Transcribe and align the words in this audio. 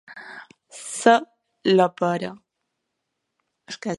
Ser 0.77 1.15
la 1.79 1.87
pera. 2.01 2.33